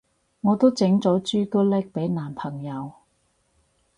[0.39, 2.91] 我都整咗朱古力俾男朋友